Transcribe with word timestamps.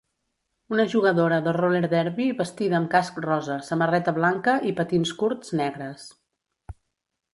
Una 0.75 0.85
jugadora 0.93 1.37
de 1.47 1.51
roller 1.57 1.89
derbi 1.91 2.27
vestida 2.39 2.77
amb 2.79 2.89
casc 2.95 3.19
rosa, 3.27 3.59
samarreta 3.69 4.17
blanca 4.19 4.57
i 4.71 4.73
patins 4.81 5.13
curts 5.21 5.57
negres. 5.61 6.09